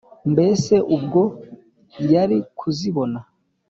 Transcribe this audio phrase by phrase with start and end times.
[0.31, 1.21] mbese ubwo
[2.11, 3.19] yari kuzibona?